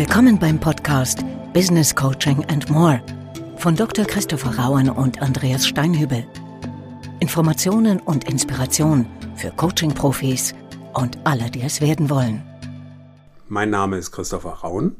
[0.00, 1.18] Willkommen beim Podcast
[1.52, 3.02] Business Coaching and More
[3.56, 4.06] von Dr.
[4.06, 6.24] Christopher Rauen und Andreas Steinhübel.
[7.20, 9.04] Informationen und Inspiration
[9.36, 10.54] für Coaching-Profis
[10.94, 12.42] und alle, die es werden wollen.
[13.48, 14.96] Mein Name ist Christopher Rauen.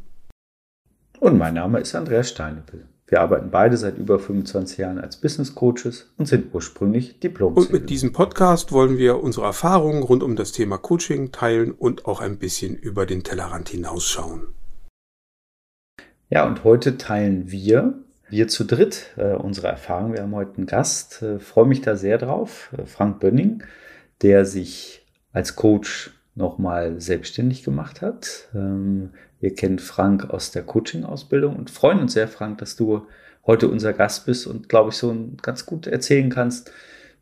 [1.18, 2.86] Und mein Name ist Andreas Steinhübel.
[3.06, 7.72] Wir arbeiten beide seit über 25 Jahren als Business Coaches und sind ursprünglich diplom Und
[7.72, 12.20] mit diesem Podcast wollen wir unsere Erfahrungen rund um das Thema Coaching teilen und auch
[12.20, 14.48] ein bisschen über den Tellerrand hinausschauen.
[16.32, 17.94] Ja, und heute teilen wir,
[18.28, 20.12] wir zu dritt, äh, unsere Erfahrungen.
[20.12, 23.64] Wir haben heute einen Gast, äh, freue mich da sehr drauf, äh, Frank Bönning,
[24.22, 28.48] der sich als Coach nochmal selbstständig gemacht hat.
[28.54, 33.08] Ähm, wir kennen Frank aus der Coaching-Ausbildung und freuen uns sehr, Frank, dass du
[33.44, 35.12] heute unser Gast bist und, glaube ich, so
[35.42, 36.70] ganz gut erzählen kannst,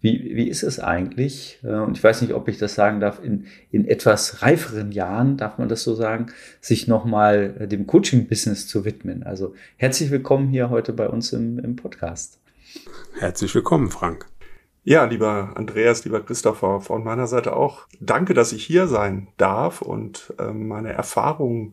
[0.00, 1.58] wie, wie ist es eigentlich?
[1.62, 5.36] Äh, und ich weiß nicht, ob ich das sagen darf, in, in etwas reiferen Jahren,
[5.36, 6.26] darf man das so sagen,
[6.60, 9.22] sich nochmal äh, dem Coaching-Business zu widmen.
[9.22, 12.38] Also herzlich willkommen hier heute bei uns im, im Podcast.
[13.18, 14.26] Herzlich willkommen, Frank.
[14.84, 19.82] Ja, lieber Andreas, lieber Christopher, von meiner Seite auch danke, dass ich hier sein darf
[19.82, 21.72] und äh, meine Erfahrungen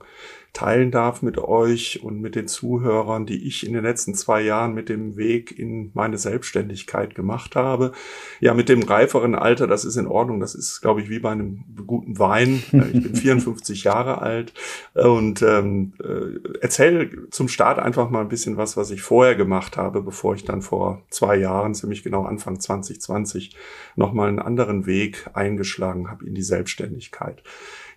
[0.56, 4.74] teilen darf mit euch und mit den Zuhörern, die ich in den letzten zwei Jahren
[4.74, 7.92] mit dem Weg in meine Selbstständigkeit gemacht habe.
[8.40, 10.40] Ja, mit dem reiferen Alter, das ist in Ordnung.
[10.40, 12.64] Das ist, glaube ich, wie bei einem guten Wein.
[12.72, 14.54] Ich bin 54 Jahre alt
[14.94, 19.76] und ähm, äh, erzähle zum Start einfach mal ein bisschen was, was ich vorher gemacht
[19.76, 23.58] habe, bevor ich dann vor zwei Jahren, ziemlich genau Anfang 2020,
[23.98, 27.44] nochmal einen anderen Weg eingeschlagen habe in die Selbstständigkeit.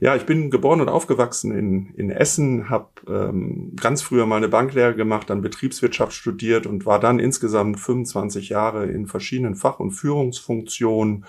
[0.00, 4.48] Ja, ich bin geboren und aufgewachsen in, in Essen, habe ähm, ganz früher mal eine
[4.48, 9.90] Banklehre gemacht, dann Betriebswirtschaft studiert und war dann insgesamt 25 Jahre in verschiedenen Fach- und
[9.90, 11.24] Führungsfunktionen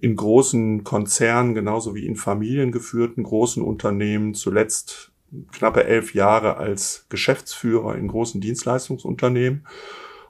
[0.00, 5.12] in großen Konzernen, genauso wie in familiengeführten großen Unternehmen, zuletzt
[5.52, 9.66] knappe elf Jahre als Geschäftsführer in großen Dienstleistungsunternehmen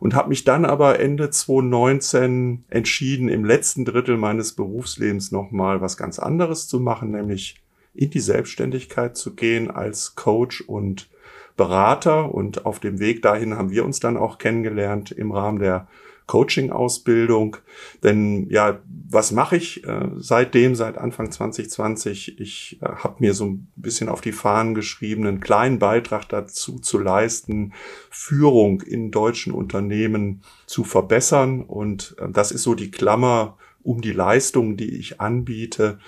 [0.00, 5.97] und habe mich dann aber Ende 2019 entschieden, im letzten Drittel meines Berufslebens nochmal was
[5.97, 7.60] ganz anderes zu machen, nämlich
[7.97, 11.09] in die Selbstständigkeit zu gehen als Coach und
[11.57, 12.34] Berater.
[12.34, 15.89] Und auf dem Weg dahin haben wir uns dann auch kennengelernt im Rahmen der
[16.27, 17.57] Coaching-Ausbildung.
[18.03, 22.41] Denn ja, was mache ich äh, seitdem, seit Anfang 2020?
[22.41, 26.78] Ich äh, habe mir so ein bisschen auf die Fahnen geschrieben, einen kleinen Beitrag dazu
[26.78, 27.73] zu leisten,
[28.11, 31.63] Führung in deutschen Unternehmen zu verbessern.
[31.63, 35.99] Und äh, das ist so die Klammer um die Leistungen, die ich anbiete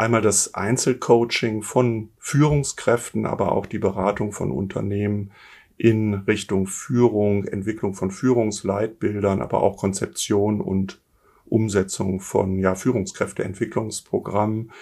[0.00, 5.30] Einmal das Einzelcoaching von Führungskräften, aber auch die Beratung von Unternehmen
[5.76, 11.02] in Richtung Führung, Entwicklung von Führungsleitbildern, aber auch Konzeption und
[11.44, 14.72] Umsetzung von ja, Führungskräfteentwicklungsprogrammen.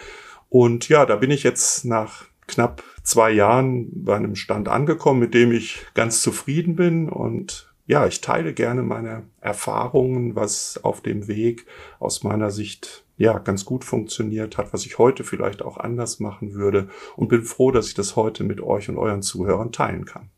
[0.51, 5.35] Und ja, da bin ich jetzt nach knapp zwei Jahren bei einem Stand angekommen, mit
[5.35, 11.27] dem ich ganz zufrieden bin und ja, ich teile gerne meine Erfahrungen, was auf dem
[11.27, 11.67] Weg
[11.99, 16.55] aus meiner Sicht ja ganz gut funktioniert hat, was ich heute vielleicht auch anders machen
[16.55, 20.31] würde und bin froh, dass ich das heute mit euch und euren Zuhörern teilen kann.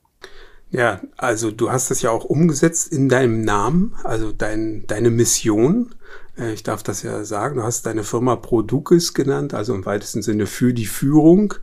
[0.71, 5.95] Ja, also du hast das ja auch umgesetzt in deinem Namen, also dein, deine Mission.
[6.39, 10.23] Äh, ich darf das ja sagen, du hast deine Firma Producis genannt, also im weitesten
[10.23, 11.55] Sinne für die Führung,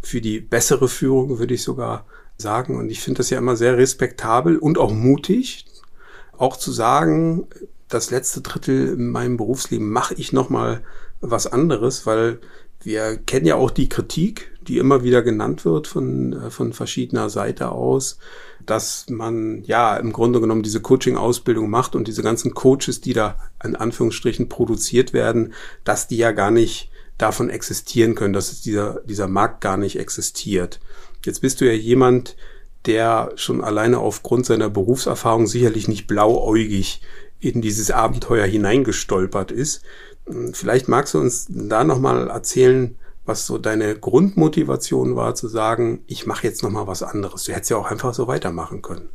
[0.00, 2.06] für die bessere Führung würde ich sogar
[2.38, 2.76] sagen.
[2.76, 5.66] Und ich finde das ja immer sehr respektabel und auch mutig,
[6.36, 7.46] auch zu sagen,
[7.94, 10.82] das letzte Drittel in meinem Berufsleben mache ich nochmal
[11.20, 12.40] was anderes, weil
[12.82, 17.30] wir kennen ja auch die Kritik, die immer wieder genannt wird von, äh, von verschiedener
[17.30, 18.18] Seite aus,
[18.66, 23.38] dass man ja im Grunde genommen diese Coaching-Ausbildung macht und diese ganzen Coaches, die da
[23.62, 25.54] in Anführungsstrichen produziert werden,
[25.84, 30.80] dass die ja gar nicht davon existieren können, dass dieser, dieser Markt gar nicht existiert.
[31.24, 32.36] Jetzt bist du ja jemand,
[32.86, 37.00] der schon alleine aufgrund seiner Berufserfahrung sicherlich nicht blauäugig
[37.44, 39.82] in dieses Abenteuer hineingestolpert ist.
[40.52, 42.96] Vielleicht magst du uns da nochmal erzählen,
[43.26, 47.44] was so deine Grundmotivation war, zu sagen, ich mache jetzt nochmal was anderes.
[47.44, 49.08] Du hättest ja auch einfach so weitermachen können.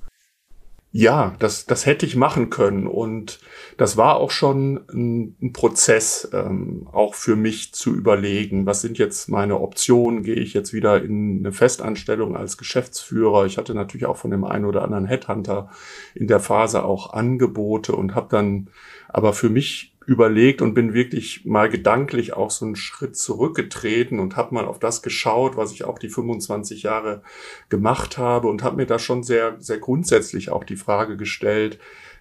[0.91, 2.87] Ja, das, das hätte ich machen können.
[2.87, 3.39] Und
[3.77, 8.97] das war auch schon ein, ein Prozess, ähm, auch für mich zu überlegen, was sind
[8.97, 10.23] jetzt meine Optionen?
[10.23, 13.45] Gehe ich jetzt wieder in eine Festanstellung als Geschäftsführer?
[13.45, 15.69] Ich hatte natürlich auch von dem einen oder anderen Headhunter
[16.15, 18.69] in der Phase auch Angebote und habe dann
[19.09, 24.35] aber für mich überlegt und bin wirklich mal gedanklich auch so einen Schritt zurückgetreten und
[24.35, 27.21] habe mal auf das geschaut, was ich auch die 25 Jahre
[27.69, 31.77] gemacht habe und habe mir da schon sehr, sehr grundsätzlich auch die Frage gestellt,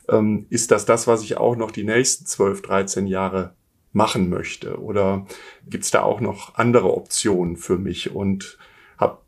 [0.06, 3.54] ähm, ist das das, was ich auch noch die nächsten 12, 13 Jahre
[3.94, 4.82] machen möchte?
[4.82, 5.26] Oder
[5.66, 8.14] gibt es da auch noch andere Optionen für mich?
[8.14, 8.58] Und
[8.98, 9.18] habe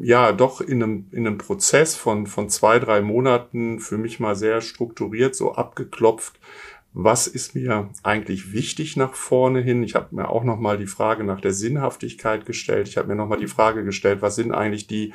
[0.00, 4.34] ja doch in einem, in einem Prozess von, von zwei, drei Monaten für mich mal
[4.34, 6.40] sehr strukturiert so abgeklopft,
[6.94, 9.82] was ist mir eigentlich wichtig nach vorne hin?
[9.82, 12.88] Ich habe mir auch nochmal die Frage nach der Sinnhaftigkeit gestellt.
[12.88, 15.14] Ich habe mir nochmal die Frage gestellt, was sind eigentlich die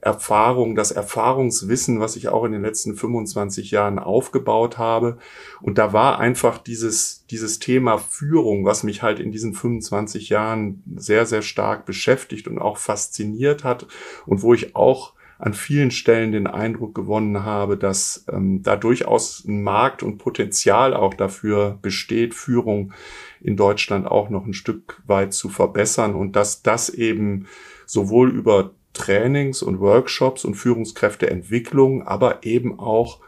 [0.00, 5.18] Erfahrung, das Erfahrungswissen, was ich auch in den letzten 25 Jahren aufgebaut habe.
[5.60, 10.82] Und da war einfach dieses, dieses Thema Führung, was mich halt in diesen 25 Jahren
[10.96, 13.86] sehr, sehr stark beschäftigt und auch fasziniert hat
[14.24, 19.44] und wo ich auch an vielen Stellen den Eindruck gewonnen habe, dass ähm, da durchaus
[19.46, 22.92] ein Markt und Potenzial auch dafür besteht, Führung
[23.40, 27.46] in Deutschland auch noch ein Stück weit zu verbessern und dass das eben
[27.86, 33.20] sowohl über Trainings und Workshops und Führungskräfteentwicklung, aber eben auch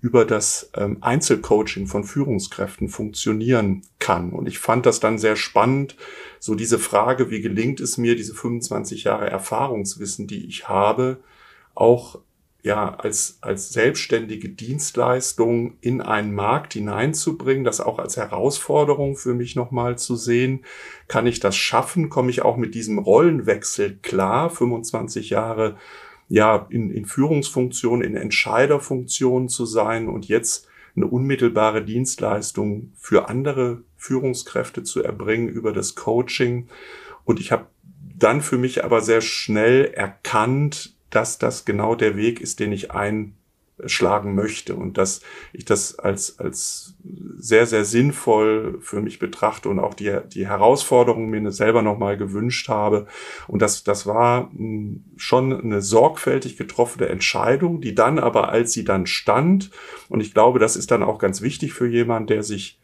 [0.00, 4.30] über das ähm, Einzelcoaching von Führungskräften funktionieren kann.
[4.30, 5.96] Und ich fand das dann sehr spannend,
[6.38, 11.18] so diese Frage, wie gelingt es mir, diese 25 Jahre Erfahrungswissen, die ich habe,
[11.74, 12.18] auch
[12.62, 19.56] ja, als, als selbstständige Dienstleistung in einen Markt hineinzubringen, das auch als Herausforderung für mich
[19.56, 20.64] nochmal zu sehen.
[21.08, 22.10] Kann ich das schaffen?
[22.10, 24.50] Komme ich auch mit diesem Rollenwechsel klar?
[24.50, 25.76] 25 Jahre,
[26.28, 33.82] ja, in, in Führungsfunktion, in Entscheiderfunktion zu sein und jetzt eine unmittelbare Dienstleistung für andere
[33.96, 36.68] Führungskräfte zu erbringen über das Coaching.
[37.24, 37.66] Und ich habe
[38.18, 42.90] dann für mich aber sehr schnell erkannt, dass das genau der Weg ist, den ich
[42.90, 45.20] einschlagen möchte und dass
[45.52, 46.94] ich das als, als
[47.36, 52.68] sehr, sehr sinnvoll für mich betrachte und auch die, die Herausforderungen mir selber nochmal gewünscht
[52.68, 53.06] habe.
[53.48, 58.84] Und das, das war hm, schon eine sorgfältig getroffene Entscheidung, die dann aber, als sie
[58.84, 59.70] dann stand,
[60.08, 62.79] und ich glaube, das ist dann auch ganz wichtig für jemanden, der sich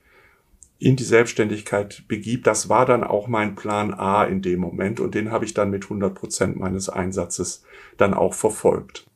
[0.78, 5.14] in die Selbstständigkeit begibt, das war dann auch mein Plan A in dem Moment und
[5.14, 7.62] den habe ich dann mit 100 Prozent meines Einsatzes
[7.96, 9.06] dann auch verfolgt.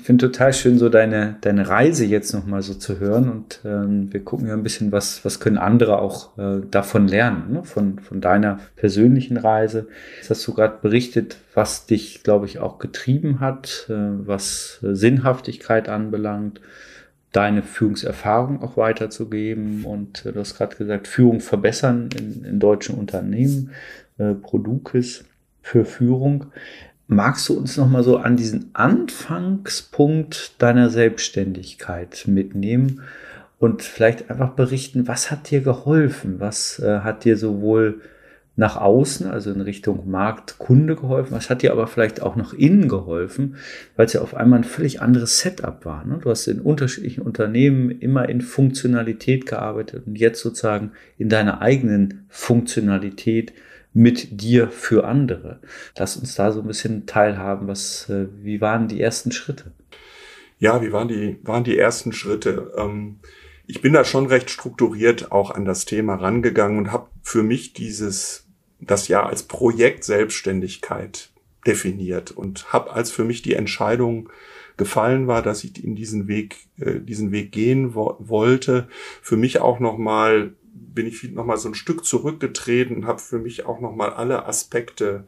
[0.00, 4.10] Ich finde total schön, so deine, deine Reise jetzt nochmal so zu hören und ähm,
[4.10, 7.64] wir gucken ja ein bisschen, was, was können andere auch äh, davon lernen, ne?
[7.64, 9.88] von, von deiner persönlichen Reise.
[10.16, 14.94] Jetzt hast du gerade berichtet, was dich, glaube ich, auch getrieben hat, äh, was äh,
[14.94, 16.62] Sinnhaftigkeit anbelangt,
[17.32, 19.84] deine Führungserfahrung auch weiterzugeben.
[19.84, 23.70] Und äh, du hast gerade gesagt, Führung verbessern in, in deutschen Unternehmen,
[24.18, 25.24] äh, Produkes
[25.62, 26.46] für Führung.
[27.06, 33.02] Magst du uns noch mal so an diesen Anfangspunkt deiner Selbstständigkeit mitnehmen
[33.58, 36.38] und vielleicht einfach berichten, was hat dir geholfen?
[36.38, 38.00] Was äh, hat dir sowohl
[38.60, 41.32] nach außen, also in Richtung Markt, Kunde geholfen.
[41.32, 43.56] Was hat dir aber vielleicht auch nach innen geholfen,
[43.96, 46.04] weil es ja auf einmal ein völlig anderes Setup war.
[46.04, 46.18] Ne?
[46.20, 52.26] Du hast in unterschiedlichen Unternehmen immer in Funktionalität gearbeitet und jetzt sozusagen in deiner eigenen
[52.28, 53.54] Funktionalität
[53.94, 55.60] mit dir für andere.
[55.96, 57.66] Lass uns da so ein bisschen teilhaben.
[57.66, 59.72] Was, äh, wie waren die ersten Schritte?
[60.58, 62.72] Ja, wie waren die, waren die ersten Schritte?
[62.76, 63.20] Ähm
[63.66, 67.72] ich bin da schon recht strukturiert auch an das Thema rangegangen und habe für mich
[67.72, 68.49] dieses
[68.80, 71.30] das ja als Projekt Selbstständigkeit
[71.66, 74.30] definiert und habe als für mich die Entscheidung
[74.76, 78.88] gefallen war, dass ich in diesen Weg äh, diesen Weg gehen wo wollte,
[79.20, 83.20] für mich auch noch mal bin ich noch mal so ein Stück zurückgetreten und habe
[83.20, 85.26] für mich auch noch mal alle Aspekte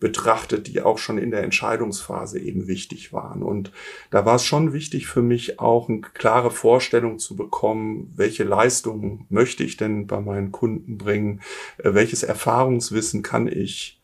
[0.00, 3.42] betrachtet, die auch schon in der Entscheidungsphase eben wichtig waren.
[3.42, 3.72] Und
[4.10, 9.26] da war es schon wichtig für mich auch eine klare Vorstellung zu bekommen, welche Leistungen
[9.30, 11.40] möchte ich denn bei meinen Kunden bringen,
[11.78, 14.00] äh, welches Erfahrungswissen kann ich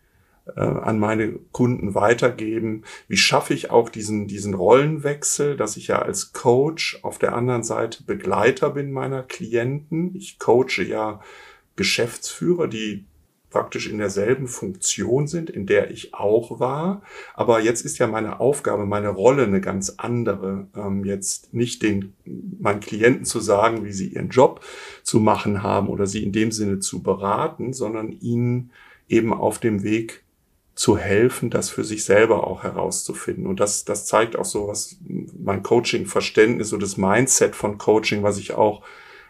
[0.56, 2.84] äh, an meine Kunden weitergeben?
[3.08, 7.62] Wie schaffe ich auch diesen, diesen Rollenwechsel, dass ich ja als Coach auf der anderen
[7.62, 10.14] Seite Begleiter bin meiner Klienten?
[10.14, 11.20] Ich coache ja
[11.76, 13.04] Geschäftsführer, die
[13.50, 17.02] praktisch in derselben Funktion sind, in der ich auch war.
[17.34, 20.68] Aber jetzt ist ja meine Aufgabe, meine Rolle eine ganz andere.
[20.76, 24.60] Ähm, jetzt nicht den, meinen Klienten zu sagen, wie sie ihren Job
[25.02, 28.70] zu machen haben oder sie in dem Sinne zu beraten, sondern ihnen
[29.08, 30.22] eben auf dem Weg
[30.76, 33.46] zu helfen, das für sich selber auch herauszufinden.
[33.46, 34.96] Und das, das zeigt auch so, was
[35.38, 38.82] mein Coaching-Verständnis und das Mindset von Coaching, was ich auch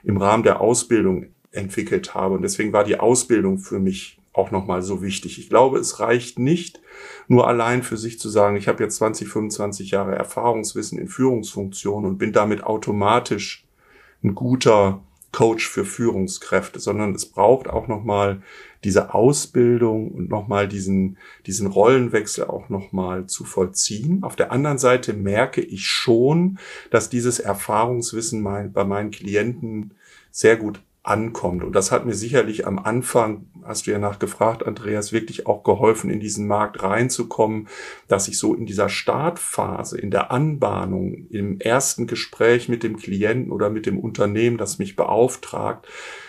[0.05, 2.35] im Rahmen der Ausbildung entwickelt habe.
[2.35, 5.39] Und deswegen war die Ausbildung für mich auch nochmal so wichtig.
[5.39, 6.81] Ich glaube, es reicht nicht
[7.27, 12.11] nur allein für sich zu sagen, ich habe jetzt 20, 25 Jahre Erfahrungswissen in Führungsfunktionen
[12.11, 13.65] und bin damit automatisch
[14.23, 15.03] ein guter
[15.33, 18.43] Coach für Führungskräfte, sondern es braucht auch nochmal
[18.83, 24.25] diese Ausbildung und nochmal diesen, diesen Rollenwechsel auch nochmal zu vollziehen.
[24.25, 26.59] Auf der anderen Seite merke ich schon,
[26.91, 29.95] dass dieses Erfahrungswissen mein, bei meinen Klienten
[30.33, 30.81] sehr gut
[31.11, 31.65] ankommt.
[31.65, 36.09] Und das hat mir sicherlich am Anfang, hast du ja nachgefragt, Andreas, wirklich auch geholfen,
[36.09, 37.67] in diesen Markt reinzukommen,
[38.07, 43.51] dass ich so in dieser Startphase, in der Anbahnung, im ersten Gespräch mit dem Klienten
[43.51, 45.89] oder mit dem Unternehmen, das mich beauftragt,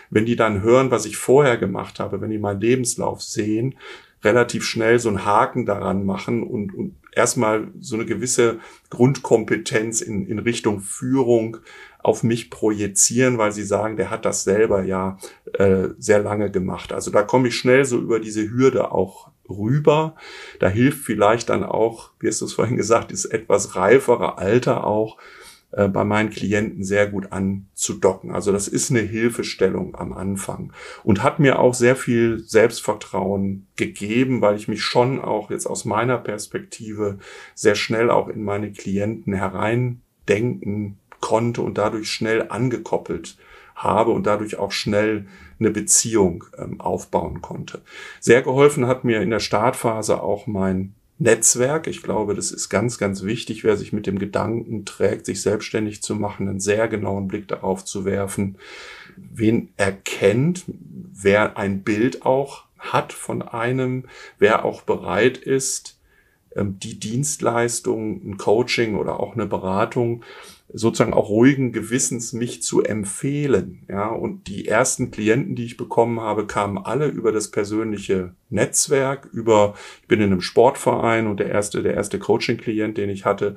[0.10, 3.76] wenn die dann hören, was ich vorher gemacht habe, wenn die meinen Lebenslauf sehen,
[4.24, 8.60] relativ schnell so einen Haken daran machen und, und erstmal so eine gewisse
[8.90, 11.58] Grundkompetenz in, in Richtung Führung
[12.04, 15.18] auf mich projizieren, weil sie sagen, der hat das selber ja
[15.54, 16.94] äh, sehr lange gemacht.
[16.94, 20.16] Also da komme ich schnell so über diese Hürde auch rüber.
[20.60, 24.86] Da hilft vielleicht dann auch, wie hast du es vorhin gesagt, ist etwas reifere Alter
[24.86, 25.18] auch,
[25.72, 28.32] äh, bei meinen Klienten sehr gut anzudocken.
[28.32, 34.42] Also das ist eine Hilfestellung am Anfang und hat mir auch sehr viel Selbstvertrauen gegeben,
[34.42, 37.20] weil ich mich schon auch jetzt aus meiner Perspektive
[37.56, 43.38] sehr schnell auch in meine Klienten hereindenken konnte und dadurch schnell angekoppelt
[43.76, 45.26] habe und dadurch auch schnell
[45.60, 47.82] eine Beziehung ähm, aufbauen konnte.
[48.20, 51.88] Sehr geholfen hat mir in der Startphase auch mein Netzwerk.
[51.88, 56.02] Ich glaube, das ist ganz, ganz wichtig, wer sich mit dem Gedanken trägt, sich selbstständig
[56.02, 58.58] zu machen, einen sehr genauen Blick darauf zu werfen,
[59.16, 64.06] wen erkennt, wer ein Bild auch hat von einem,
[64.40, 66.00] wer auch bereit ist,
[66.56, 70.24] ähm, die Dienstleistung, ein Coaching oder auch eine Beratung
[70.74, 73.86] sozusagen auch ruhigen Gewissens mich zu empfehlen.
[73.90, 79.30] Ja, und die ersten Klienten, die ich bekommen habe, kamen alle über das persönliche Netzwerk,
[79.32, 83.56] über, ich bin in einem Sportverein und der erste, der erste Coaching-Klient, den ich hatte,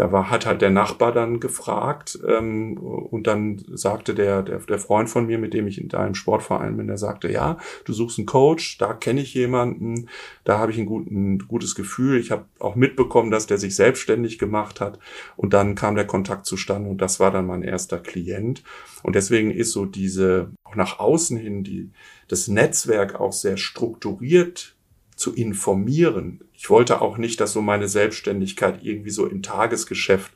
[0.00, 4.78] da war, hat halt der Nachbar dann gefragt ähm, und dann sagte der, der, der
[4.78, 8.18] Freund von mir, mit dem ich in deinem Sportverein bin, der sagte, ja, du suchst
[8.18, 10.08] einen Coach, da kenne ich jemanden,
[10.44, 12.18] da habe ich ein, gut, ein gutes Gefühl.
[12.18, 14.98] Ich habe auch mitbekommen, dass der sich selbstständig gemacht hat
[15.36, 18.62] und dann kam der Kontakt zustande und das war dann mein erster Klient.
[19.02, 21.90] Und deswegen ist so diese, auch nach außen hin, die,
[22.26, 24.76] das Netzwerk auch sehr strukturiert
[25.20, 26.40] zu informieren.
[26.54, 30.32] Ich wollte auch nicht, dass so meine Selbstständigkeit irgendwie so im Tagesgeschäft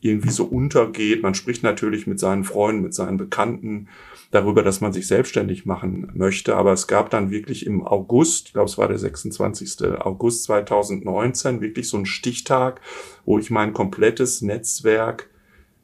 [0.00, 1.22] irgendwie so untergeht.
[1.22, 3.88] Man spricht natürlich mit seinen Freunden, mit seinen Bekannten
[4.30, 6.56] darüber, dass man sich selbstständig machen möchte.
[6.56, 10.00] Aber es gab dann wirklich im August, ich glaube es war der 26.
[10.00, 12.80] August 2019, wirklich so einen Stichtag,
[13.26, 15.28] wo ich mein komplettes Netzwerk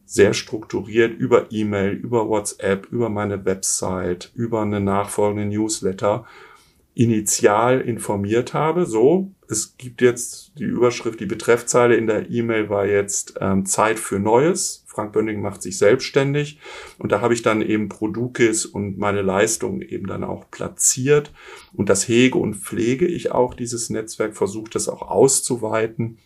[0.07, 6.25] sehr strukturiert über E-Mail, über WhatsApp, über meine Website, über eine nachfolgende Newsletter
[6.99, 8.85] initial informiert habe.
[8.85, 14.00] So, es gibt jetzt die Überschrift, die Betreffzeile in der E-Mail war jetzt ähm, Zeit
[14.00, 14.83] für Neues.
[14.88, 16.59] Frank Bönning macht sich selbstständig.
[16.99, 21.33] Und da habe ich dann eben Produkis und meine Leistungen eben dann auch platziert.
[21.73, 26.19] Und das hege und pflege ich auch, dieses Netzwerk, versuche das auch auszuweiten,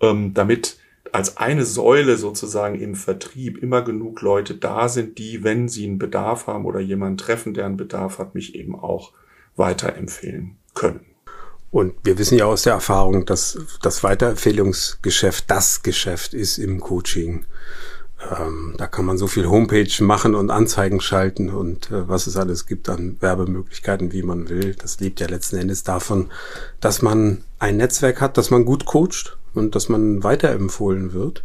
[0.00, 0.78] ähm, damit
[1.12, 5.98] als eine Säule sozusagen im Vertrieb immer genug Leute da sind, die, wenn sie einen
[5.98, 9.12] Bedarf haben oder jemanden treffen, der einen Bedarf hat, mich eben auch
[9.56, 11.06] weiterempfehlen können.
[11.70, 17.46] Und wir wissen ja aus der Erfahrung, dass das Weiterempfehlungsgeschäft das Geschäft ist im Coaching.
[18.38, 22.36] Ähm, da kann man so viel Homepage machen und Anzeigen schalten und äh, was es
[22.36, 24.76] alles gibt an Werbemöglichkeiten, wie man will.
[24.76, 26.30] Das lebt ja letzten Endes davon,
[26.80, 31.44] dass man ein Netzwerk hat, dass man gut coacht und dass man weiterempfohlen wird.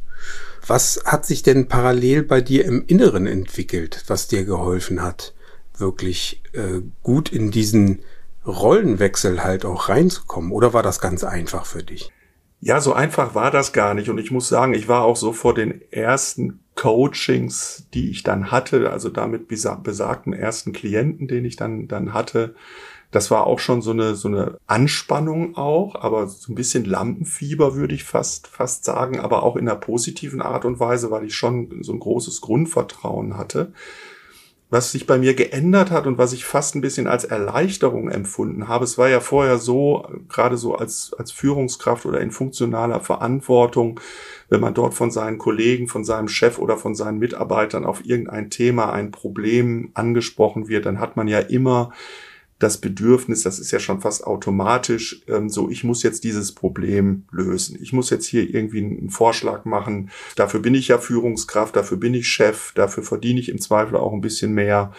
[0.68, 5.34] Was hat sich denn parallel bei dir im Inneren entwickelt, was dir geholfen hat?
[5.80, 8.00] Wirklich äh, gut in diesen
[8.46, 10.52] Rollenwechsel halt auch reinzukommen?
[10.52, 12.12] Oder war das ganz einfach für dich?
[12.62, 14.10] Ja, so einfach war das gar nicht.
[14.10, 18.52] Und ich muss sagen, ich war auch so vor den ersten Coachings, die ich dann
[18.52, 22.56] hatte, also damit besagten ersten Klienten, den ich dann, dann hatte.
[23.12, 27.76] Das war auch schon so eine, so eine Anspannung auch, aber so ein bisschen Lampenfieber
[27.76, 31.36] würde ich fast, fast sagen, aber auch in einer positiven Art und Weise, weil ich
[31.36, 33.74] schon so ein großes Grundvertrauen hatte
[34.70, 38.68] was sich bei mir geändert hat und was ich fast ein bisschen als Erleichterung empfunden
[38.68, 38.84] habe.
[38.84, 44.00] Es war ja vorher so, gerade so als, als Führungskraft oder in funktionaler Verantwortung,
[44.48, 48.52] wenn man dort von seinen Kollegen, von seinem Chef oder von seinen Mitarbeitern auf irgendein
[48.52, 51.92] Thema, ein Problem angesprochen wird, dann hat man ja immer
[52.60, 57.24] das Bedürfnis, das ist ja schon fast automatisch, ähm, so ich muss jetzt dieses Problem
[57.32, 57.80] lösen.
[57.82, 60.12] Ich muss jetzt hier irgendwie einen Vorschlag machen.
[60.36, 64.12] Dafür bin ich ja Führungskraft, dafür bin ich Chef, dafür verdiene ich im Zweifel auch
[64.12, 64.92] ein bisschen mehr,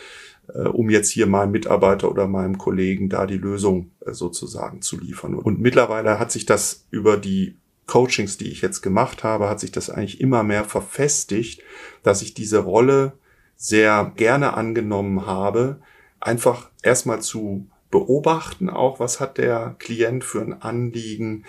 [0.54, 4.98] äh, um jetzt hier meinem Mitarbeiter oder meinem Kollegen da die Lösung äh, sozusagen zu
[4.98, 5.34] liefern.
[5.34, 9.72] Und mittlerweile hat sich das über die Coachings, die ich jetzt gemacht habe, hat sich
[9.72, 11.60] das eigentlich immer mehr verfestigt,
[12.02, 13.12] dass ich diese Rolle
[13.56, 15.80] sehr gerne angenommen habe,
[16.20, 21.44] einfach erstmal zu beobachten, auch was hat der Klient für ein Anliegen,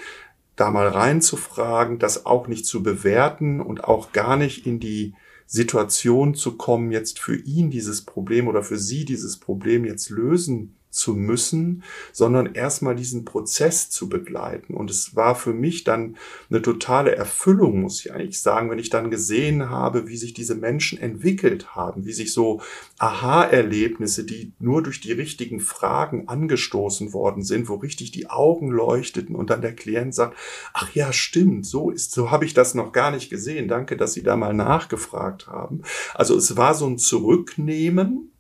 [0.56, 5.14] da mal reinzufragen, das auch nicht zu bewerten und auch gar nicht in die
[5.46, 10.76] Situation zu kommen, jetzt für ihn dieses Problem oder für sie dieses Problem jetzt lösen
[10.92, 14.74] zu müssen, sondern erstmal diesen Prozess zu begleiten.
[14.74, 16.18] Und es war für mich dann
[16.50, 20.56] eine totale Erfüllung, muss ich eigentlich sagen, wenn ich dann gesehen habe, wie sich diese
[20.56, 22.62] Menschen entwickelt haben, wie sich so
[23.00, 29.36] Aha-Erlebnisse, die nur durch die richtigen Fragen angestoßen worden sind, wo richtig die Augen leuchteten
[29.36, 30.36] und dann der Klient sagt,
[30.74, 33.70] ach ja, stimmt, so ist, so habe ich das noch gar nicht gesehen.
[33.70, 35.84] Danke, dass Sie da mal nachgefragt haben.
[36.14, 38.31] Also es war so ein Zurücknehmen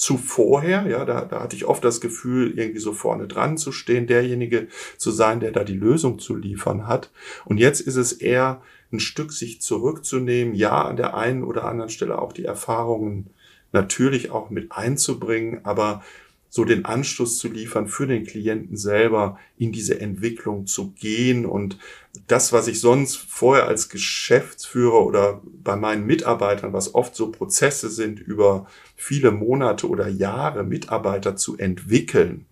[0.00, 3.70] zu vorher, ja, da, da hatte ich oft das Gefühl, irgendwie so vorne dran zu
[3.70, 7.10] stehen, derjenige zu sein, der da die Lösung zu liefern hat.
[7.44, 11.90] Und jetzt ist es eher ein Stück sich zurückzunehmen, ja, an der einen oder anderen
[11.90, 13.30] Stelle auch die Erfahrungen
[13.72, 16.02] natürlich auch mit einzubringen, aber
[16.50, 21.46] so den Anschluss zu liefern für den Klienten selber in diese Entwicklung zu gehen.
[21.46, 21.78] Und
[22.26, 27.88] das, was ich sonst vorher als Geschäftsführer oder bei meinen Mitarbeitern, was oft so Prozesse
[27.88, 28.66] sind, über
[28.96, 32.46] viele Monate oder Jahre Mitarbeiter zu entwickeln,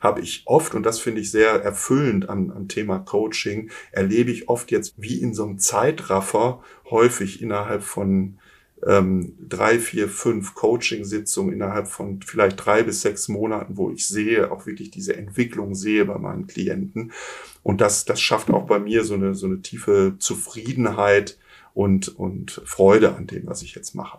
[0.00, 4.48] habe ich oft, und das finde ich sehr erfüllend am, am Thema Coaching, erlebe ich
[4.48, 8.38] oft jetzt wie in so einem Zeitraffer häufig innerhalb von
[8.86, 14.50] ähm, drei, vier, fünf Coaching-Sitzungen innerhalb von vielleicht drei bis sechs Monaten, wo ich sehe,
[14.50, 17.12] auch wirklich diese Entwicklung sehe bei meinen Klienten.
[17.62, 21.38] Und das, das schafft auch bei mir so eine, so eine tiefe Zufriedenheit
[21.74, 24.18] und, und Freude an dem, was ich jetzt mache.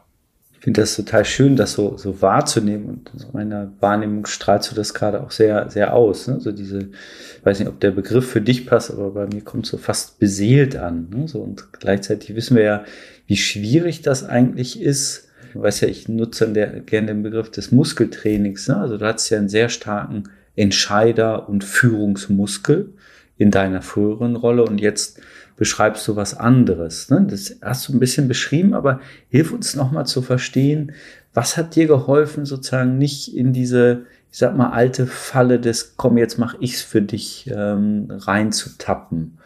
[0.63, 2.86] Ich finde das total schön, das so, so wahrzunehmen.
[2.86, 6.25] Und aus meiner Wahrnehmung strahlst du das gerade auch sehr, sehr aus.
[6.29, 6.39] Ne?
[6.39, 9.65] So diese, ich weiß nicht, ob der Begriff für dich passt, aber bei mir kommt
[9.65, 11.10] so fast beseelt an.
[11.13, 11.27] Ne?
[11.27, 12.86] So, und gleichzeitig wissen wir ja,
[13.27, 15.27] wie schwierig das eigentlich ist.
[15.51, 18.70] Du weißt ja, ich nutze der, gerne den Begriff des Muskeltrainings.
[18.70, 18.77] Ne?
[18.77, 22.93] Also du hast ja einen sehr starken Entscheider- und Führungsmuskel
[23.38, 25.20] in deiner früheren Rolle und jetzt
[25.55, 27.10] beschreibst du was anderes.
[27.10, 27.25] Ne?
[27.29, 30.93] Das hast du ein bisschen beschrieben, aber hilf uns nochmal zu verstehen,
[31.33, 36.17] was hat dir geholfen, sozusagen nicht in diese, ich sag mal, alte Falle des, komm,
[36.17, 39.38] jetzt mach ich's für dich ähm, reinzutappen.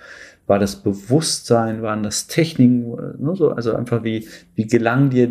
[0.47, 5.29] War das Bewusstsein, waren das Techniken, ne, so, also einfach wie, wie gelang dir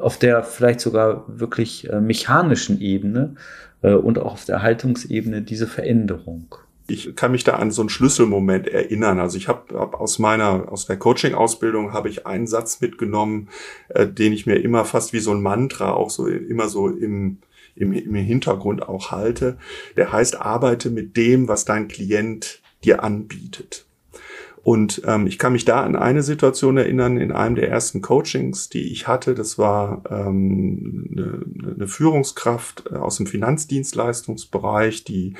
[0.00, 3.34] auf der vielleicht sogar wirklich äh, mechanischen Ebene
[3.82, 6.54] äh, und auch auf der Haltungsebene diese Veränderung?
[6.90, 9.18] Ich kann mich da an so einen Schlüsselmoment erinnern.
[9.18, 13.48] Also ich habe hab aus meiner, aus der Coaching-Ausbildung habe ich einen Satz mitgenommen,
[13.88, 17.38] äh, den ich mir immer fast wie so ein Mantra auch so immer so im,
[17.76, 19.58] im, im Hintergrund auch halte.
[19.96, 23.86] Der heißt, arbeite mit dem, was dein Klient dir anbietet.
[24.62, 28.68] Und ähm, ich kann mich da an eine Situation erinnern, in einem der ersten Coachings,
[28.68, 29.34] die ich hatte.
[29.34, 35.34] Das war ähm, eine, eine Führungskraft äh, aus dem Finanzdienstleistungsbereich, die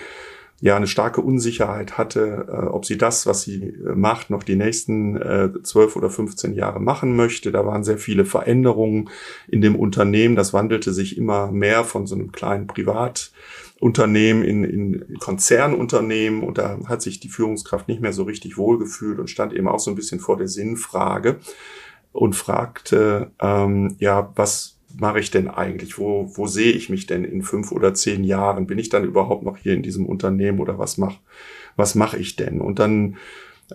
[0.60, 4.56] ja eine starke Unsicherheit hatte, äh, ob sie das, was sie äh, macht, noch die
[4.56, 7.50] nächsten äh, zwölf oder 15 Jahre machen möchte.
[7.50, 9.08] Da waren sehr viele Veränderungen
[9.48, 10.36] in dem Unternehmen.
[10.36, 16.78] Das wandelte sich immer mehr von so einem kleinen Privatunternehmen in, in Konzernunternehmen und da
[16.86, 19.96] hat sich die Führungskraft nicht mehr so richtig wohlgefühlt und stand eben auch so ein
[19.96, 21.38] bisschen vor der Sinnfrage
[22.12, 25.98] und fragte, ähm, ja, was mache ich denn eigentlich?
[25.98, 28.66] Wo, wo sehe ich mich denn in fünf oder zehn Jahren?
[28.66, 31.18] Bin ich dann überhaupt noch hier in diesem Unternehmen oder was mach,
[31.76, 32.60] was mache ich denn?
[32.60, 33.16] Und dann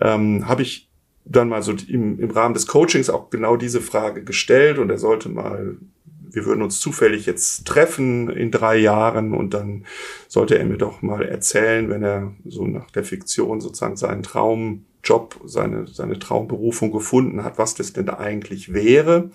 [0.01, 0.89] ähm, habe ich
[1.25, 4.99] dann mal so im, im Rahmen des Coachings auch genau diese Frage gestellt und er
[4.99, 5.77] sollte mal,
[6.29, 9.85] wir würden uns zufällig jetzt treffen in drei Jahren und dann
[10.27, 15.39] sollte er mir doch mal erzählen, wenn er so nach der Fiktion sozusagen seinen Traumjob,
[15.45, 19.31] seine, seine Traumberufung gefunden hat, was das denn da eigentlich wäre.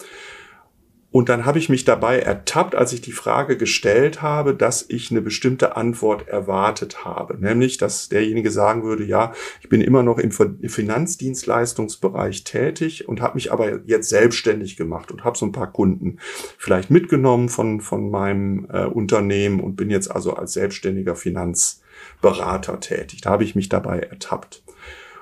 [1.13, 5.11] Und dann habe ich mich dabei ertappt, als ich die Frage gestellt habe, dass ich
[5.11, 7.37] eine bestimmte Antwort erwartet habe.
[7.37, 13.35] Nämlich, dass derjenige sagen würde, ja, ich bin immer noch im Finanzdienstleistungsbereich tätig und habe
[13.35, 16.19] mich aber jetzt selbstständig gemacht und habe so ein paar Kunden
[16.59, 23.23] vielleicht mitgenommen von, von meinem äh, Unternehmen und bin jetzt also als selbstständiger Finanzberater tätig.
[23.23, 24.63] Da habe ich mich dabei ertappt.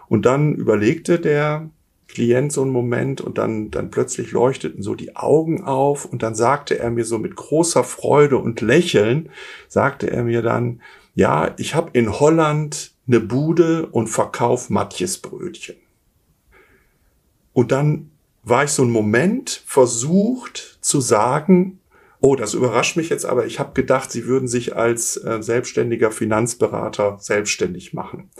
[0.08, 1.70] Und dann überlegte der
[2.08, 6.34] Klient so einen Moment und dann, dann plötzlich leuchteten so die Augen auf und dann
[6.34, 9.30] sagte er mir so mit großer Freude und Lächeln,
[9.68, 10.80] sagte er mir dann,
[11.14, 15.76] ja, ich habe in Holland eine Bude und verkauf Matjesbrötchen.
[17.52, 18.10] Und dann
[18.44, 21.80] war ich so einen Moment versucht zu sagen,
[22.20, 26.10] oh, das überrascht mich jetzt, aber ich habe gedacht, Sie würden sich als äh, selbstständiger
[26.10, 28.30] Finanzberater selbstständig machen.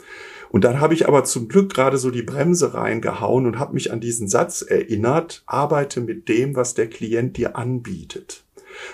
[0.50, 3.92] Und dann habe ich aber zum Glück gerade so die Bremse reingehauen und habe mich
[3.92, 8.44] an diesen Satz erinnert, arbeite mit dem, was der Klient dir anbietet.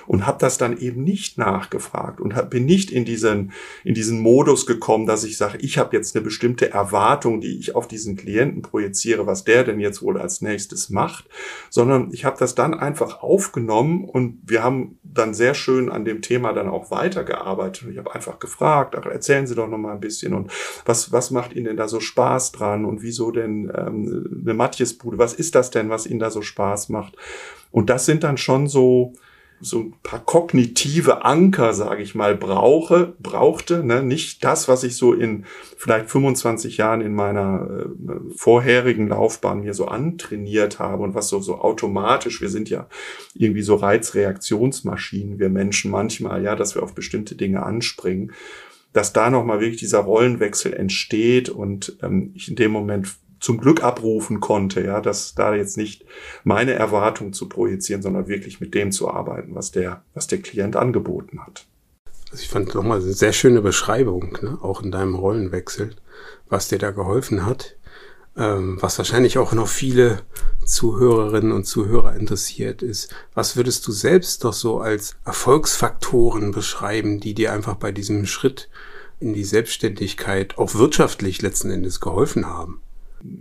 [0.06, 3.52] Und habe das dann eben nicht nachgefragt und hab, bin nicht in diesen
[3.84, 7.74] in diesen Modus gekommen, dass ich sage, ich habe jetzt eine bestimmte Erwartung, die ich
[7.74, 11.26] auf diesen Klienten projiziere, was der denn jetzt wohl als nächstes macht,
[11.70, 16.22] sondern ich habe das dann einfach aufgenommen und wir haben dann sehr schön an dem
[16.22, 17.88] Thema dann auch weitergearbeitet.
[17.90, 20.50] Ich habe einfach gefragt, ach, erzählen Sie doch noch mal ein bisschen und
[20.84, 25.18] was was macht Ihnen denn da so Spaß dran und wieso denn ähm, eine Matjesbude?
[25.18, 27.16] Was ist das denn, was Ihnen da so Spaß macht?
[27.70, 29.14] Und das sind dann schon so,
[29.60, 33.84] so ein paar kognitive Anker, sage ich mal, brauche, brauchte.
[33.84, 34.02] Ne?
[34.02, 35.44] Nicht das, was ich so in
[35.76, 41.40] vielleicht 25 Jahren in meiner äh, vorherigen Laufbahn mir so antrainiert habe und was so,
[41.40, 42.88] so automatisch, wir sind ja
[43.34, 48.32] irgendwie so Reizreaktionsmaschinen, wir Menschen manchmal, ja, dass wir auf bestimmte Dinge anspringen
[48.94, 53.08] dass da nochmal wirklich dieser Rollenwechsel entsteht und ähm, ich in dem Moment
[53.44, 56.06] zum Glück abrufen konnte, ja, dass da jetzt nicht
[56.44, 60.76] meine Erwartung zu projizieren, sondern wirklich mit dem zu arbeiten, was der, was der Klient
[60.76, 61.66] angeboten hat.
[62.30, 64.56] Also ich fand nochmal eine sehr schöne Beschreibung, ne?
[64.62, 65.94] auch in deinem Rollenwechsel,
[66.48, 67.76] was dir da geholfen hat,
[68.34, 70.22] ähm, was wahrscheinlich auch noch viele
[70.64, 73.14] Zuhörerinnen und Zuhörer interessiert ist.
[73.34, 78.70] Was würdest du selbst doch so als Erfolgsfaktoren beschreiben, die dir einfach bei diesem Schritt
[79.20, 82.80] in die Selbstständigkeit auch wirtschaftlich letzten Endes geholfen haben?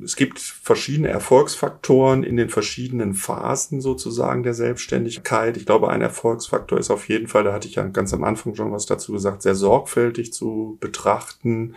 [0.03, 5.57] Es gibt verschiedene Erfolgsfaktoren in den verschiedenen Phasen sozusagen der Selbstständigkeit.
[5.57, 8.55] Ich glaube, ein Erfolgsfaktor ist auf jeden Fall, da hatte ich ja ganz am Anfang
[8.55, 11.75] schon was dazu gesagt, sehr sorgfältig zu betrachten.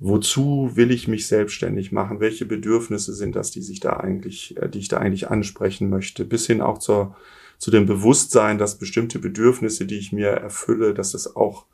[0.00, 2.20] Wozu will ich mich selbstständig machen?
[2.20, 6.24] Welche Bedürfnisse sind das, die sich da eigentlich, äh, die ich da eigentlich ansprechen möchte?
[6.24, 7.16] Bis hin auch zur,
[7.58, 11.66] zu dem Bewusstsein, dass bestimmte Bedürfnisse, die ich mir erfülle, dass es auch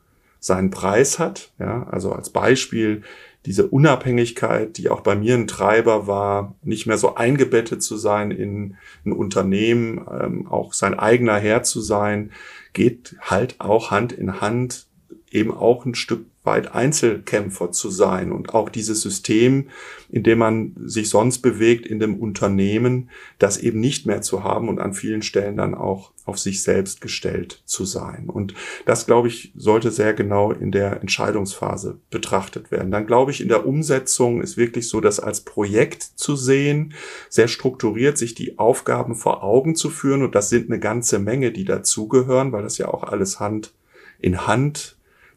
[0.45, 1.53] seinen Preis hat.
[1.59, 3.03] Ja, also als Beispiel,
[3.47, 8.31] diese Unabhängigkeit, die auch bei mir ein Treiber war, nicht mehr so eingebettet zu sein
[8.31, 8.77] in
[9.07, 12.31] ein Unternehmen, ähm, auch sein eigener Herr zu sein,
[12.75, 14.87] geht halt auch Hand in Hand
[15.31, 19.69] eben auch ein Stück weit Einzelkämpfer zu sein und auch dieses System,
[20.11, 24.69] in dem man sich sonst bewegt in dem Unternehmen, das eben nicht mehr zu haben
[24.69, 28.29] und an vielen Stellen dann auch auf sich selbst gestellt zu sein.
[28.29, 28.55] Und
[28.87, 32.91] das, glaube ich, sollte sehr genau in der Entscheidungsphase betrachtet werden.
[32.91, 36.95] Dann glaube ich, in der Umsetzung ist wirklich so, das als Projekt zu sehen,
[37.29, 40.23] sehr strukturiert sich die Aufgaben vor Augen zu führen.
[40.23, 43.73] Und das sind eine ganze Menge, die dazugehören, weil das ja auch alles Hand
[44.21, 44.94] in Hand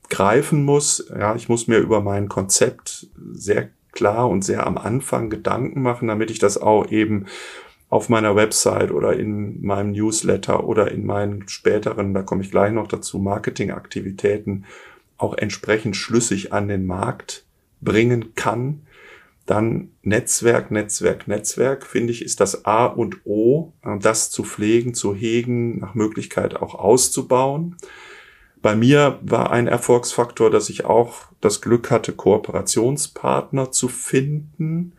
[0.09, 1.11] greifen muss.
[1.17, 6.07] Ja, ich muss mir über mein Konzept sehr klar und sehr am Anfang Gedanken machen,
[6.07, 7.25] damit ich das auch eben
[7.89, 12.73] auf meiner Website oder in meinem Newsletter oder in meinen späteren, da komme ich gleich
[12.73, 14.65] noch dazu, Marketingaktivitäten
[15.17, 17.45] auch entsprechend schlüssig an den Markt
[17.81, 18.81] bringen kann.
[19.45, 25.15] Dann Netzwerk, Netzwerk, Netzwerk, finde ich, ist das A und O, das zu pflegen, zu
[25.15, 27.77] hegen, nach Möglichkeit auch auszubauen.
[28.61, 34.93] Bei mir war ein Erfolgsfaktor, dass ich auch das Glück hatte, Kooperationspartner zu finden.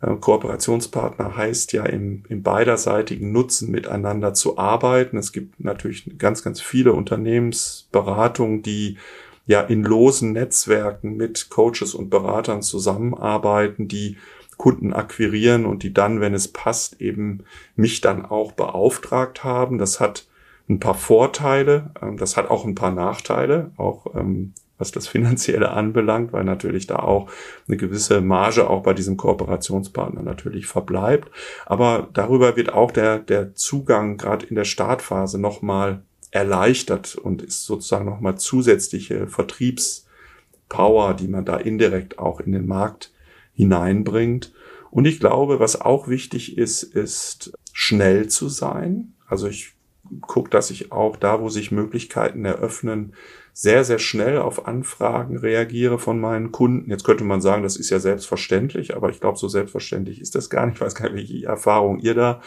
[0.00, 5.16] Äh, Kooperationspartner heißt ja im, im beiderseitigen Nutzen miteinander zu arbeiten.
[5.16, 8.98] Es gibt natürlich ganz, ganz viele Unternehmensberatungen, die
[9.46, 14.16] ja in losen Netzwerken mit Coaches und Beratern zusammenarbeiten, die
[14.56, 17.44] Kunden akquirieren und die dann, wenn es passt, eben
[17.76, 19.78] mich dann auch beauftragt haben.
[19.78, 20.26] Das hat
[20.70, 21.90] ein paar Vorteile.
[22.00, 26.86] Ähm, das hat auch ein paar Nachteile, auch ähm, was das Finanzielle anbelangt, weil natürlich
[26.86, 27.30] da auch
[27.68, 31.30] eine gewisse Marge auch bei diesem Kooperationspartner natürlich verbleibt.
[31.66, 37.64] Aber darüber wird auch der, der Zugang gerade in der Startphase nochmal erleichtert und ist
[37.64, 43.12] sozusagen nochmal zusätzliche Vertriebspower, die man da indirekt auch in den Markt
[43.52, 44.52] hineinbringt.
[44.90, 49.14] Und ich glaube, was auch wichtig ist, ist schnell zu sein.
[49.28, 49.74] Also ich
[50.20, 53.14] gucke, dass ich auch da, wo sich Möglichkeiten eröffnen,
[53.52, 56.90] sehr, sehr schnell auf Anfragen reagiere von meinen Kunden.
[56.90, 60.50] Jetzt könnte man sagen, das ist ja selbstverständlich, aber ich glaube, so selbstverständlich ist das
[60.50, 60.76] gar nicht.
[60.76, 62.40] Ich weiß gar nicht, welche Erfahrung ihr da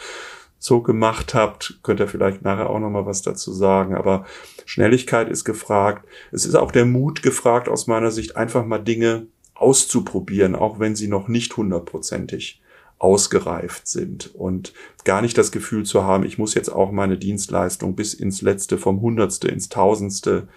[0.58, 1.78] so gemacht habt.
[1.82, 3.94] Könnt ihr vielleicht nachher auch nochmal was dazu sagen.
[3.94, 4.24] Aber
[4.64, 6.08] Schnelligkeit ist gefragt.
[6.32, 10.96] Es ist auch der Mut gefragt, aus meiner Sicht einfach mal Dinge auszuprobieren, auch wenn
[10.96, 12.60] sie noch nicht hundertprozentig
[12.98, 14.72] ausgereift sind und
[15.04, 18.78] gar nicht das Gefühl zu haben, ich muss jetzt auch meine Dienstleistung bis ins letzte
[18.78, 20.48] vom Hundertste ins Tausendste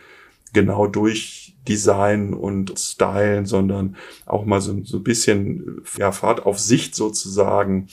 [0.54, 6.96] genau durchdesignen und stylen, sondern auch mal so, so ein bisschen ja, Fahrt auf Sicht
[6.96, 7.88] sozusagen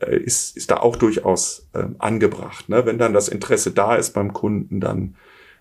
[0.00, 2.68] äh, ist, ist da auch durchaus äh, angebracht.
[2.68, 2.84] Ne?
[2.84, 5.16] Wenn dann das Interesse da ist beim Kunden, dann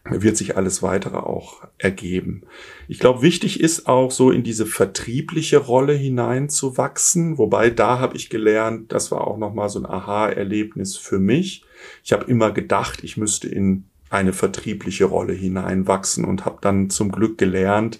[0.10, 2.44] wird sich alles weitere auch ergeben.
[2.88, 8.30] Ich glaube, wichtig ist auch so in diese vertriebliche Rolle hineinzuwachsen, wobei da habe ich
[8.30, 11.64] gelernt, das war auch nochmal so ein Aha-Erlebnis für mich.
[12.04, 17.12] Ich habe immer gedacht, ich müsste in eine vertriebliche Rolle hineinwachsen und habe dann zum
[17.12, 18.00] Glück gelernt,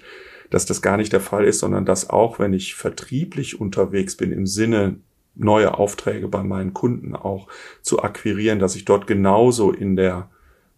[0.50, 4.32] dass das gar nicht der Fall ist, sondern dass auch wenn ich vertrieblich unterwegs bin
[4.32, 4.98] im Sinne
[5.36, 7.48] neue Aufträge bei meinen Kunden auch
[7.82, 10.30] zu akquirieren, dass ich dort genauso in der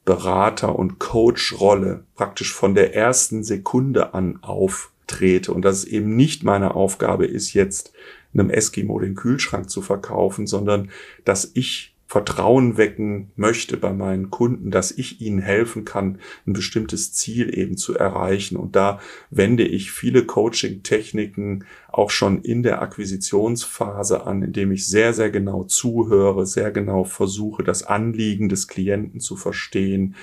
[0.05, 5.51] Berater- und Coach-Rolle praktisch von der ersten Sekunde an auftrete.
[5.51, 7.91] Und dass es eben nicht meine Aufgabe ist, jetzt
[8.33, 10.91] einem Eskimo den Kühlschrank zu verkaufen, sondern
[11.23, 17.13] dass ich Vertrauen wecken möchte bei meinen Kunden, dass ich ihnen helfen kann, ein bestimmtes
[17.13, 18.57] Ziel eben zu erreichen.
[18.57, 18.99] Und da
[19.31, 25.63] wende ich viele Coaching-Techniken auch schon in der Akquisitionsphase an, indem ich sehr, sehr genau
[25.63, 30.15] zuhöre, sehr genau versuche, das Anliegen des Klienten zu verstehen,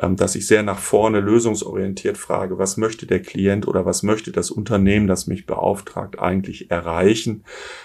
[0.00, 4.32] ähm, dass ich sehr nach vorne lösungsorientiert frage, was möchte der Klient oder was möchte
[4.32, 7.44] das Unternehmen, das mich beauftragt, eigentlich erreichen.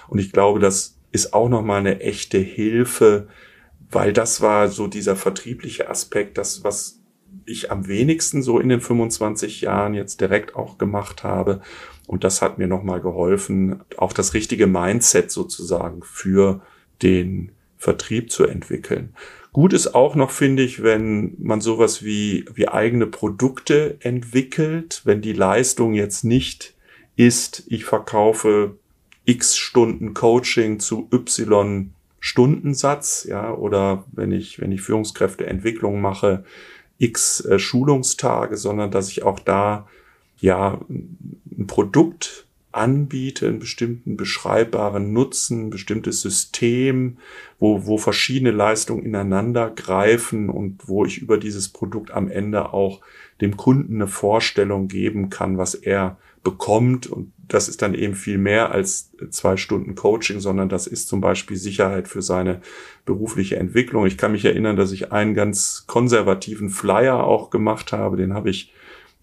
[0.10, 3.28] Und ich glaube, dass ist auch nochmal eine echte Hilfe,
[3.90, 7.00] weil das war so dieser vertriebliche Aspekt, das, was
[7.46, 11.62] ich am wenigsten so in den 25 Jahren jetzt direkt auch gemacht habe.
[12.06, 16.62] Und das hat mir nochmal geholfen, auch das richtige Mindset sozusagen für
[17.02, 19.14] den Vertrieb zu entwickeln.
[19.54, 25.22] Gut ist auch noch, finde ich, wenn man sowas wie, wie eigene Produkte entwickelt, wenn
[25.22, 26.76] die Leistung jetzt nicht
[27.16, 28.76] ist, ich verkaufe
[29.28, 36.46] x Stunden Coaching zu y Stundensatz, ja, oder wenn ich, wenn ich Führungskräfteentwicklung mache,
[36.98, 39.88] x äh, Schulungstage, sondern dass ich auch da,
[40.40, 47.18] ja, ein Produkt anbiete, einen bestimmten beschreibbaren Nutzen, ein bestimmtes System,
[47.60, 53.02] wo, wo verschiedene Leistungen ineinander greifen und wo ich über dieses Produkt am Ende auch
[53.42, 57.08] dem Kunden eine Vorstellung geben kann, was er bekommt.
[57.08, 61.22] Und das ist dann eben viel mehr als zwei Stunden Coaching, sondern das ist zum
[61.22, 62.62] Beispiel Sicherheit für seine
[63.06, 64.06] berufliche Entwicklung.
[64.06, 68.18] Ich kann mich erinnern, dass ich einen ganz konservativen Flyer auch gemacht habe.
[68.18, 68.74] Den habe ich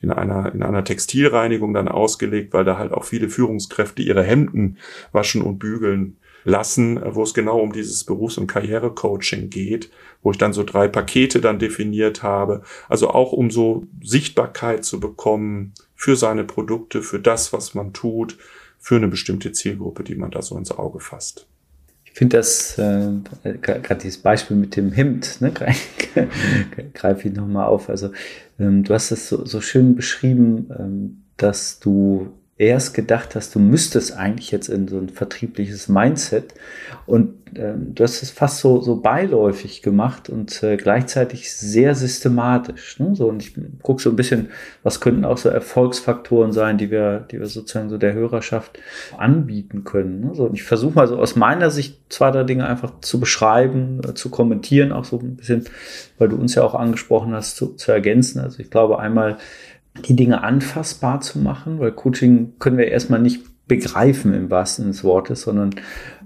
[0.00, 4.78] in einer, in einer Textilreinigung dann ausgelegt, weil da halt auch viele Führungskräfte ihre Hemden
[5.12, 9.90] waschen und bügeln lassen, wo es genau um dieses Berufs- und Karrierecoaching geht,
[10.22, 12.62] wo ich dann so drei Pakete dann definiert habe.
[12.88, 18.38] Also auch um so Sichtbarkeit zu bekommen für seine Produkte, für das, was man tut,
[18.78, 21.46] für eine bestimmte Zielgruppe, die man da so ins Auge fasst.
[22.04, 23.11] Ich finde das, äh,
[23.61, 25.52] gerade dieses Beispiel mit dem Hemd, ne,
[26.94, 27.88] greife ich nochmal auf.
[27.88, 28.12] Also
[28.59, 33.59] ähm, du hast es so, so schön beschrieben, ähm, dass du erst gedacht hast, du
[33.59, 36.55] müsstest eigentlich jetzt in so ein vertriebliches Mindset
[37.05, 43.01] und ähm, du hast es fast so, so beiläufig gemacht und äh, gleichzeitig sehr systematisch.
[43.01, 43.17] Ne?
[43.17, 44.51] So, und ich gucke so ein bisschen,
[44.85, 48.79] was könnten auch so Erfolgsfaktoren sein, die wir, die wir sozusagen so der Hörerschaft
[49.19, 50.21] anbieten können.
[50.21, 50.35] Ne?
[50.35, 54.01] So, und ich versuche mal so aus meiner Sicht zwei, drei Dinge einfach zu beschreiben,
[54.07, 55.64] äh, zu kommentieren, auch so ein bisschen,
[56.19, 58.40] weil du uns ja auch angesprochen hast, zu, zu ergänzen.
[58.40, 59.38] Also ich glaube einmal,
[60.02, 65.04] die Dinge anfassbar zu machen, weil Coaching können wir erstmal nicht begreifen im wahrsten des
[65.04, 65.70] Wortes, sondern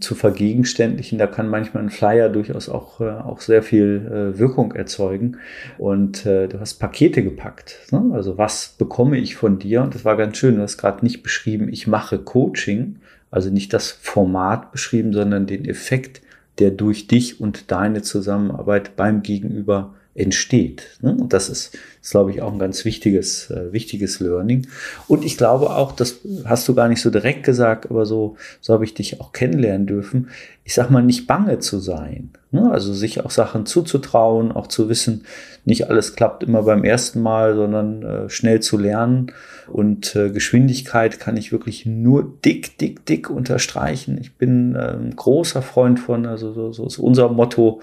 [0.00, 1.18] zu vergegenständlichen.
[1.18, 5.36] Da kann manchmal ein Flyer durchaus auch, äh, auch sehr viel äh, Wirkung erzeugen.
[5.76, 7.78] Und äh, du hast Pakete gepackt.
[7.92, 8.10] Ne?
[8.12, 9.82] Also was bekomme ich von dir?
[9.82, 10.56] Und das war ganz schön.
[10.56, 12.96] Du hast gerade nicht beschrieben, ich mache Coaching.
[13.30, 16.22] Also nicht das Format beschrieben, sondern den Effekt,
[16.58, 20.98] der durch dich und deine Zusammenarbeit beim Gegenüber entsteht.
[21.00, 21.12] Ne?
[21.12, 24.66] Und das ist, ist, glaube ich, auch ein ganz wichtiges, äh, wichtiges Learning.
[25.06, 28.72] Und ich glaube auch, das hast du gar nicht so direkt gesagt, aber so, so
[28.72, 30.28] habe ich dich auch kennenlernen dürfen.
[30.64, 32.30] Ich sag mal, nicht bange zu sein.
[32.50, 32.70] Ne?
[32.70, 35.24] Also sich auch Sachen zuzutrauen, auch zu wissen,
[35.64, 39.32] nicht alles klappt immer beim ersten Mal, sondern äh, schnell zu lernen.
[39.66, 44.18] Und äh, Geschwindigkeit kann ich wirklich nur dick, dick, dick unterstreichen.
[44.18, 47.82] Ich bin ein großer Freund von, also so, so ist unser Motto,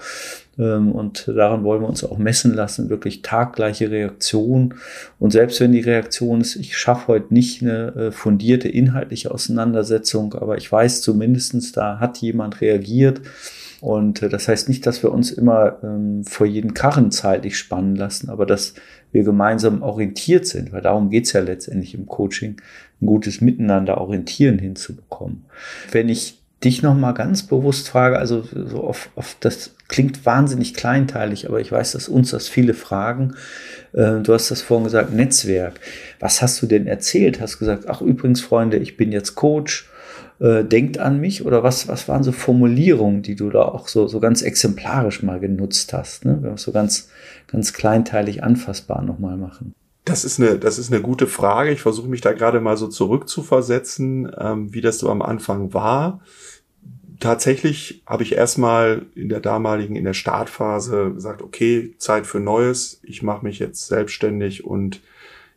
[0.64, 4.74] und daran wollen wir uns auch messen lassen, wirklich taggleiche Reaktion.
[5.18, 10.34] Und selbst wenn die Reaktion ist, ich schaffe heute nicht eine äh, fundierte inhaltliche Auseinandersetzung,
[10.34, 13.20] aber ich weiß zumindestens, da hat jemand reagiert.
[13.80, 17.94] Und äh, das heißt nicht, dass wir uns immer ähm, vor jeden Karren zeitlich spannen
[17.94, 18.74] lassen, aber dass
[19.12, 22.56] wir gemeinsam orientiert sind, weil darum geht's ja letztendlich im Coaching,
[23.00, 25.44] ein gutes Miteinander orientieren hinzubekommen.
[25.92, 31.48] Wenn ich dich nochmal ganz bewusst frage, also so auf, auf das klingt wahnsinnig kleinteilig,
[31.48, 33.34] aber ich weiß, dass uns das viele fragen.
[33.92, 35.80] Äh, du hast das vorhin gesagt, Netzwerk.
[36.18, 37.40] Was hast du denn erzählt?
[37.40, 39.88] Hast gesagt, ach übrigens, Freunde, ich bin jetzt Coach.
[40.38, 44.06] Äh, denkt an mich oder was, was waren so Formulierungen, die du da auch so,
[44.06, 46.36] so ganz exemplarisch mal genutzt hast, ne?
[46.42, 47.08] wenn wir es so ganz,
[47.46, 49.74] ganz kleinteilig anfassbar nochmal machen?
[50.06, 51.70] Das ist eine, das ist eine gute Frage.
[51.72, 56.22] Ich versuche mich da gerade mal so zurückzuversetzen, ähm, wie das so am Anfang war
[57.20, 63.00] tatsächlich habe ich erstmal in der damaligen, in der Startphase gesagt, okay, Zeit für Neues.
[63.02, 65.00] Ich mache mich jetzt selbstständig und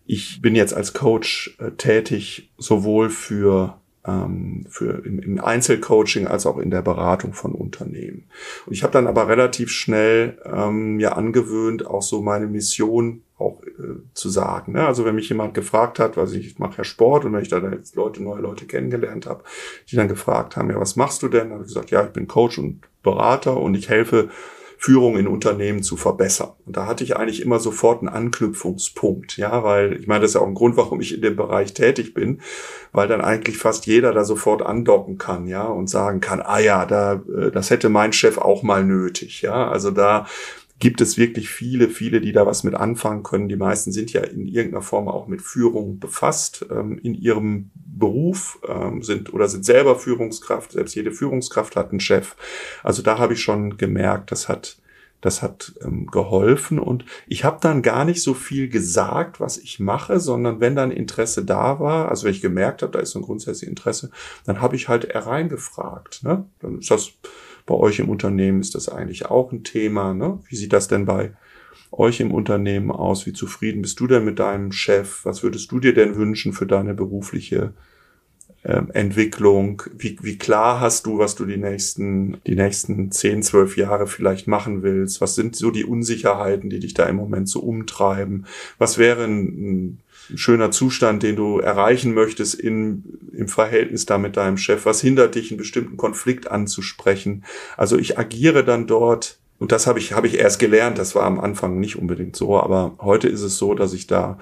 [0.06, 6.46] ich bin jetzt als Coach äh, tätig, sowohl für ähm, für im, im Einzelcoaching als
[6.46, 8.24] auch in der Beratung von Unternehmen.
[8.66, 13.62] Und ich habe dann aber relativ schnell ähm, mir angewöhnt, auch so meine Mission auch
[13.64, 14.74] äh, zu sagen.
[14.74, 14.86] Ne?
[14.86, 17.50] Also wenn mich jemand gefragt hat, was ich, ich mache ja Sport und wenn ich
[17.50, 19.44] da jetzt Leute, neue Leute kennengelernt habe,
[19.90, 21.52] die dann gefragt haben, ja, was machst du denn?
[21.52, 24.30] Habe ich gesagt, ja, ich bin Coach und Berater und ich helfe
[24.82, 26.52] Führung in Unternehmen zu verbessern.
[26.66, 30.36] Und da hatte ich eigentlich immer sofort einen Anknüpfungspunkt, ja, weil ich meine, das ist
[30.36, 32.40] ja auch ein Grund, warum ich in dem Bereich tätig bin,
[32.94, 36.86] weil dann eigentlich fast jeder da sofort andocken kann, ja, und sagen kann, ah ja,
[36.86, 40.28] da, äh, das hätte mein Chef auch mal nötig, ja, also da
[40.80, 43.50] gibt es wirklich viele, viele, die da was mit anfangen können.
[43.50, 48.60] Die meisten sind ja in irgendeiner Form auch mit Führung befasst ähm, in ihrem Beruf,
[48.68, 50.72] ähm, sind oder sind selber Führungskraft.
[50.72, 52.36] Selbst jede Führungskraft hat einen Chef.
[52.82, 54.78] Also da habe ich schon gemerkt, das hat
[55.22, 59.80] das hat ähm, geholfen und ich habe dann gar nicht so viel gesagt, was ich
[59.80, 63.20] mache, sondern wenn dann Interesse da war, also wenn ich gemerkt habe, da ist so
[63.20, 64.12] ein grundsätzliches Interesse,
[64.46, 66.24] dann habe ich halt hereingefragt.
[66.24, 66.46] Ne?
[66.60, 67.12] Dann ist das
[67.70, 70.16] bei euch im Unternehmen ist das eigentlich auch ein Thema.
[70.16, 70.40] Ne?
[70.48, 71.34] Wie sieht das denn bei
[71.92, 73.28] euch im Unternehmen aus?
[73.28, 75.24] Wie zufrieden bist du denn mit deinem Chef?
[75.24, 77.74] Was würdest du dir denn wünschen für deine berufliche
[78.70, 79.82] äh, Entwicklung?
[79.98, 84.48] Wie, wie klar hast du, was du die nächsten, die nächsten 10, 12 Jahre vielleicht
[84.48, 85.22] machen willst?
[85.22, 88.46] Was sind so die Unsicherheiten, die dich da im Moment so umtreiben?
[88.78, 90.00] Was wäre ein, ein
[90.36, 93.04] schöner Zustand, den du erreichen möchtest in,
[93.34, 94.86] im Verhältnis da mit deinem Chef?
[94.86, 97.46] Was hindert dich, einen bestimmten Konflikt anzusprechen?
[97.76, 101.00] Also ich agiere dann dort und das habe ich, habe ich erst gelernt.
[101.00, 104.38] Das war am Anfang nicht unbedingt so, aber heute ist es so, dass ich da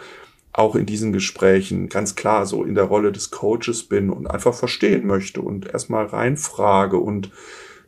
[0.58, 4.54] auch in diesen Gesprächen ganz klar so in der Rolle des Coaches bin und einfach
[4.54, 7.32] verstehen möchte und erstmal reinfrage und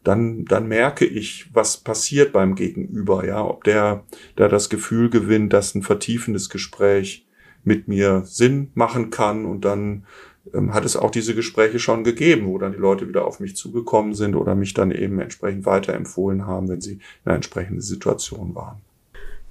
[0.03, 4.05] dann, dann merke ich, was passiert beim Gegenüber, ja, ob der
[4.35, 7.27] da das Gefühl gewinnt, dass ein vertiefendes Gespräch
[7.63, 9.45] mit mir Sinn machen kann.
[9.45, 10.05] Und dann
[10.53, 13.55] ähm, hat es auch diese Gespräche schon gegeben, wo dann die Leute wieder auf mich
[13.55, 18.55] zugekommen sind oder mich dann eben entsprechend weiterempfohlen haben, wenn sie in einer entsprechenden Situation
[18.55, 18.81] waren.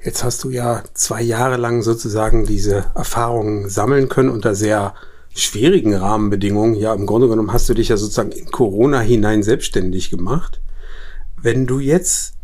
[0.02, 4.94] Jetzt hast du ja zwei Jahre lang sozusagen diese Erfahrungen sammeln können unter sehr
[5.34, 6.74] schwierigen Rahmenbedingungen.
[6.74, 10.60] Ja, im Grunde genommen hast du dich ja sozusagen in Corona hinein selbstständig gemacht.
[11.40, 12.34] Wenn du jetzt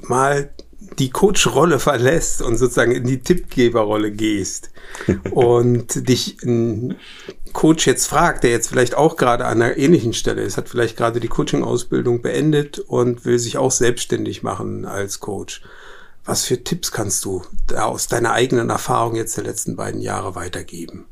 [0.00, 0.50] mal
[0.98, 4.70] die Coach-Rolle verlässt und sozusagen in die Tippgeberrolle gehst
[5.30, 6.96] und dich ein
[7.52, 10.96] Coach jetzt fragt, der jetzt vielleicht auch gerade an einer ähnlichen Stelle ist, hat vielleicht
[10.96, 15.62] gerade die Coaching-Ausbildung beendet und will sich auch selbstständig machen als Coach.
[16.24, 17.42] Was für Tipps kannst du
[17.76, 21.06] aus deiner eigenen Erfahrung jetzt der letzten beiden Jahre weitergeben?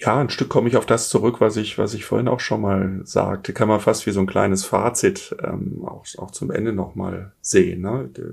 [0.00, 2.60] Ja, ein Stück komme ich auf das zurück, was ich, was ich vorhin auch schon
[2.60, 3.52] mal sagte.
[3.52, 7.80] Kann man fast wie so ein kleines Fazit ähm, auch, auch zum Ende nochmal sehen.
[7.80, 8.08] Ne?
[8.16, 8.30] Der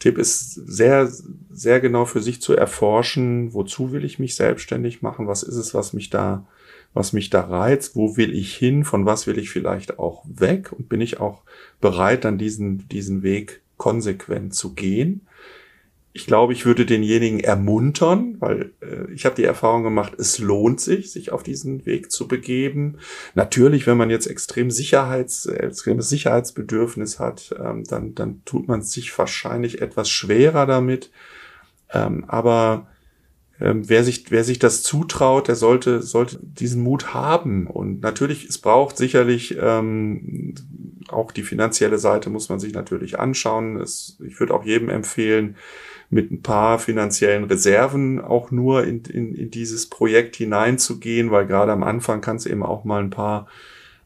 [0.00, 1.10] Tipp ist sehr,
[1.50, 5.72] sehr genau für sich zu erforschen, wozu will ich mich selbstständig machen, was ist es,
[5.72, 6.46] was mich da,
[6.92, 10.72] was mich da reizt, wo will ich hin, von was will ich vielleicht auch weg
[10.72, 11.42] und bin ich auch
[11.80, 15.26] bereit, dann diesen, diesen Weg konsequent zu gehen
[16.18, 20.80] ich glaube, ich würde denjenigen ermuntern, weil äh, ich habe die Erfahrung gemacht, es lohnt
[20.80, 22.98] sich, sich auf diesen Weg zu begeben.
[23.36, 29.16] Natürlich, wenn man jetzt extrem Sicherheits, extremes Sicherheitsbedürfnis hat, ähm, dann, dann tut man sich
[29.16, 31.12] wahrscheinlich etwas schwerer damit.
[31.92, 32.88] Ähm, aber
[33.60, 37.68] ähm, wer sich, wer sich das zutraut, der sollte, sollte diesen Mut haben.
[37.68, 40.54] Und natürlich, es braucht sicherlich ähm,
[41.08, 43.80] auch die finanzielle Seite muss man sich natürlich anschauen.
[43.80, 45.56] Es, ich würde auch jedem empfehlen,
[46.10, 51.72] mit ein paar finanziellen Reserven auch nur in, in, in dieses Projekt hineinzugehen, weil gerade
[51.72, 53.46] am Anfang kann es eben auch mal ein paar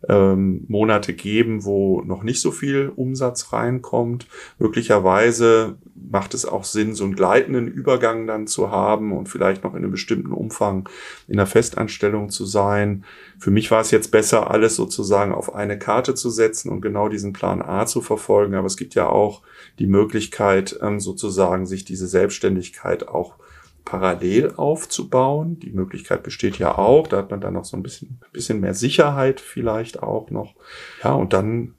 [0.09, 4.27] ähm, Monate geben, wo noch nicht so viel Umsatz reinkommt.
[4.59, 9.73] Möglicherweise macht es auch Sinn, so einen gleitenden Übergang dann zu haben und vielleicht noch
[9.73, 10.89] in einem bestimmten Umfang
[11.29, 13.05] in der Festanstellung zu sein.
[13.39, 17.09] Für mich war es jetzt besser, alles sozusagen auf eine Karte zu setzen und genau
[17.09, 18.55] diesen Plan A zu verfolgen.
[18.55, 19.43] Aber es gibt ja auch
[19.79, 23.37] die Möglichkeit, ähm, sozusagen sich diese Selbstständigkeit auch
[23.85, 25.59] parallel aufzubauen.
[25.59, 27.07] Die Möglichkeit besteht ja auch.
[27.07, 30.55] Da hat man dann noch so ein bisschen, bisschen mehr Sicherheit vielleicht auch noch.
[31.03, 31.75] Ja, und dann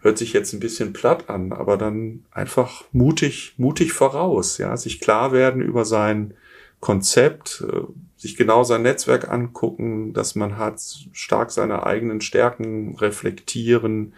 [0.00, 5.00] hört sich jetzt ein bisschen platt an, aber dann einfach mutig, mutig voraus, ja, sich
[5.00, 6.34] klar werden über sein
[6.80, 7.80] Konzept, äh,
[8.16, 10.80] sich genau sein Netzwerk angucken, dass man hat,
[11.12, 14.14] stark seine eigenen Stärken reflektieren,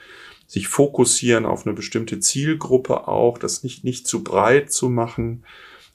[0.46, 5.44] sich fokussieren auf eine bestimmte Zielgruppe auch, das nicht, nicht zu breit zu machen,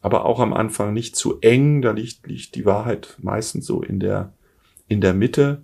[0.05, 3.99] aber auch am Anfang nicht zu eng, da liegt, liegt die Wahrheit meistens so in
[3.99, 4.33] der,
[4.87, 5.63] in der Mitte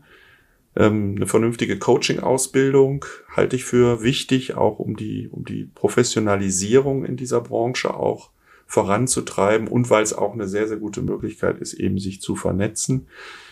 [0.76, 7.18] Ähm, eine vernünftige Coaching-Ausbildung halte ich für wichtig, auch um die, um die Professionalisierung in
[7.18, 8.32] dieser Branche auch
[8.68, 13.08] voranzutreiben und weil es auch eine sehr, sehr gute Möglichkeit ist, eben sich zu vernetzen.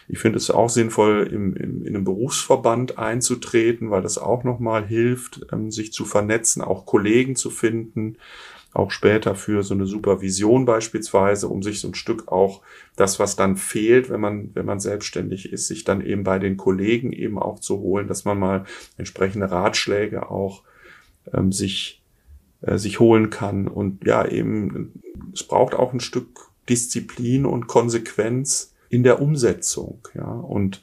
[0.08, 4.88] Ich finde es auch sinnvoll, im, im, in einem Berufsverband einzutreten, weil das auch nochmal
[4.88, 8.16] hilft, ähm, sich zu vernetzen, auch Kollegen zu finden,
[8.74, 12.62] auch später für so eine Supervision beispielsweise, um sich so ein Stück auch
[12.96, 16.58] das, was dann fehlt, wenn man, wenn man selbstständig ist, sich dann eben bei den
[16.58, 18.66] Kollegen eben auch zu holen, dass man mal
[18.98, 20.64] entsprechende Ratschläge auch
[21.34, 22.04] ähm, sich,
[22.62, 23.68] äh, sich holen kann.
[23.68, 25.02] Und ja, eben,
[25.34, 30.82] es braucht auch ein Stück Disziplin und Konsequenz in der Umsetzung, ja, und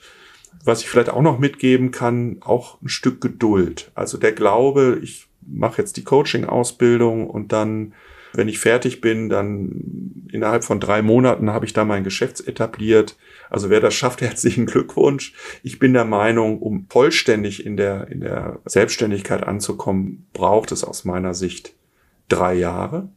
[0.65, 3.93] was ich vielleicht auch noch mitgeben kann, auch ein Stück Geduld.
[3.95, 7.95] Also der Glaube, ich mache jetzt die Coaching-Ausbildung und dann,
[8.33, 13.17] wenn ich fertig bin, dann innerhalb von drei Monaten habe ich da mein Geschäft etabliert.
[13.51, 15.33] Also wer das schafft, herzlichen Glückwunsch.
[15.63, 21.05] Ich bin der Meinung, um vollständig in der, in der Selbstständigkeit anzukommen, braucht es aus
[21.05, 21.75] meiner Sicht
[22.29, 23.09] drei Jahre.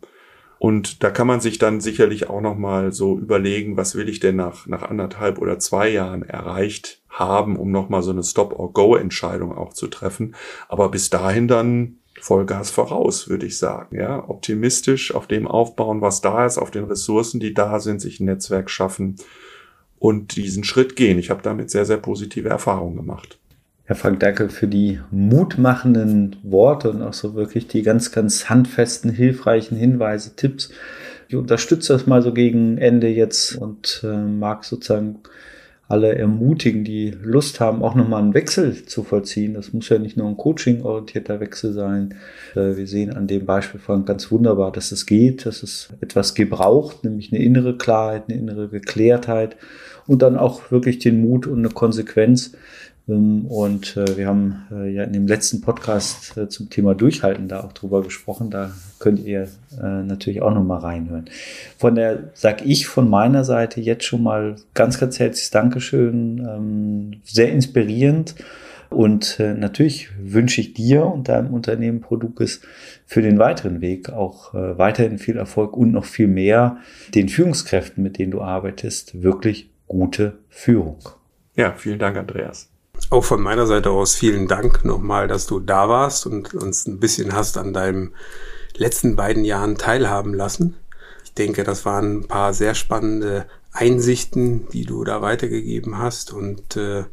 [0.60, 4.36] Und da kann man sich dann sicherlich auch nochmal so überlegen, was will ich denn
[4.36, 9.88] nach, nach anderthalb oder zwei Jahren erreicht haben, um nochmal so eine Stop-or-Go-Entscheidung auch zu
[9.88, 10.36] treffen.
[10.68, 13.96] Aber bis dahin dann Vollgas voraus, würde ich sagen.
[13.96, 18.20] Ja, optimistisch auf dem aufbauen, was da ist, auf den Ressourcen, die da sind, sich
[18.20, 19.16] ein Netzwerk schaffen
[19.98, 21.20] und diesen Schritt gehen.
[21.20, 23.40] Ich habe damit sehr, sehr positive Erfahrungen gemacht.
[23.86, 29.10] Herr Frank, danke für die mutmachenden Worte und auch so wirklich die ganz, ganz handfesten,
[29.12, 30.70] hilfreichen Hinweise, Tipps.
[31.28, 35.20] Ich unterstütze das mal so gegen Ende jetzt und äh, mag sozusagen
[35.90, 39.56] alle ermutigen, die Lust haben, auch nochmal einen Wechsel zu vollziehen.
[39.56, 42.14] Das muss ja nicht nur ein coaching-orientierter Wechsel sein.
[42.56, 46.36] Äh, wir sehen an dem Beispiel von ganz wunderbar, dass es geht, dass es etwas
[46.36, 49.58] gebraucht, nämlich eine innere Klarheit, eine innere Geklärtheit
[50.06, 52.54] und dann auch wirklich den Mut und eine Konsequenz,
[53.18, 57.62] und äh, wir haben äh, ja in dem letzten Podcast äh, zum Thema Durchhalten da
[57.62, 58.50] auch drüber gesprochen.
[58.52, 61.30] Da könnt ihr natürlich auch nochmal reinhören.
[61.78, 66.40] Von der, sag ich von meiner Seite jetzt schon mal ganz, ganz herzliches Dankeschön.
[66.40, 68.36] Ähm, sehr inspirierend.
[68.90, 72.62] Und natürlich wünsche ich dir und deinem Unternehmen Produkes
[73.06, 76.78] für den weiteren Weg auch weiterhin viel Erfolg und noch viel mehr
[77.14, 80.98] den Führungskräften, mit denen du arbeitest, wirklich gute Führung.
[81.56, 82.69] Ja, vielen Dank, Andreas.
[83.10, 87.00] Auch von meiner Seite aus vielen Dank nochmal, dass du da warst und uns ein
[87.00, 88.14] bisschen hast an deinem
[88.76, 90.76] letzten beiden Jahren teilhaben lassen.
[91.24, 96.76] Ich denke, das waren ein paar sehr spannende Einsichten, die du da weitergegeben hast und
[96.76, 97.06] äh,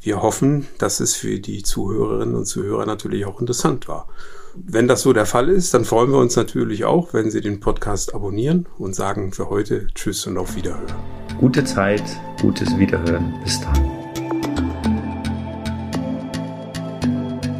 [0.00, 4.08] wir hoffen, dass es für die Zuhörerinnen und Zuhörer natürlich auch interessant war.
[4.54, 7.60] Wenn das so der Fall ist, dann freuen wir uns natürlich auch, wenn Sie den
[7.60, 10.94] Podcast abonnieren und sagen für heute Tschüss und auf Wiederhören.
[11.38, 12.04] Gute Zeit,
[12.40, 13.32] gutes Wiederhören.
[13.42, 14.01] Bis dann.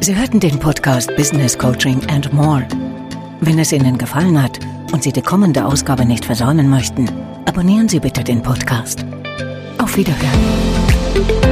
[0.03, 2.67] Sie hörten den Podcast Business Coaching and More.
[3.39, 4.59] Wenn es Ihnen gefallen hat
[4.91, 7.09] und Sie die kommende Ausgabe nicht versäumen möchten,
[7.45, 9.05] abonnieren Sie bitte den Podcast.
[9.77, 11.42] Auf Wiederhören.